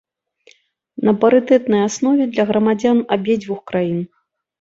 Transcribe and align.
На 1.09 1.11
парытэтнай 1.25 1.83
аснове 1.89 2.23
для 2.33 2.45
грамадзян 2.53 2.97
абедзвюх 3.17 3.61
краін. 3.73 4.01